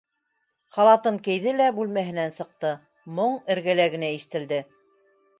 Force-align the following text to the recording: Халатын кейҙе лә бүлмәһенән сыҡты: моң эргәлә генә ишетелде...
Халатын 0.75 1.17
кейҙе 1.25 1.51
лә 1.57 1.67
бүлмәһенән 1.79 2.33
сыҡты: 2.37 2.71
моң 3.19 3.35
эргәлә 3.57 3.85
генә 3.97 4.09
ишетелде... 4.15 4.59